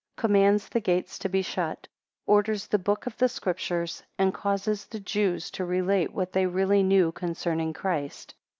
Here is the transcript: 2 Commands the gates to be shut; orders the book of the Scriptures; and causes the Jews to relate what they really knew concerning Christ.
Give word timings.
2 0.17 0.21
Commands 0.21 0.67
the 0.67 0.79
gates 0.79 1.19
to 1.19 1.29
be 1.29 1.43
shut; 1.43 1.87
orders 2.25 2.65
the 2.65 2.79
book 2.79 3.05
of 3.05 3.15
the 3.17 3.29
Scriptures; 3.29 4.01
and 4.17 4.33
causes 4.33 4.87
the 4.87 4.99
Jews 4.99 5.51
to 5.51 5.63
relate 5.63 6.11
what 6.11 6.31
they 6.33 6.47
really 6.47 6.81
knew 6.81 7.11
concerning 7.11 7.71
Christ. 7.71 8.33